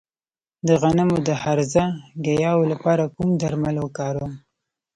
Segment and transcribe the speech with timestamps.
[0.67, 1.85] د غنمو د هرزه
[2.25, 4.33] ګیاوو لپاره کوم درمل وکاروم؟